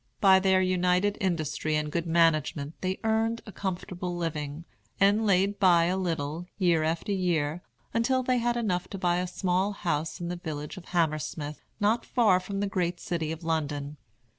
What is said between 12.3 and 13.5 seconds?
from the great city of